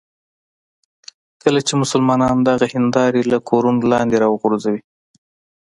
کله 1.43 1.59
چې 1.67 1.73
مسلمانان 1.81 2.37
دغه 2.49 2.65
هندارې 2.75 3.21
له 3.31 3.37
کورونو 3.49 3.81
لاندې 3.93 4.15
راوغورځوي. 4.23 4.81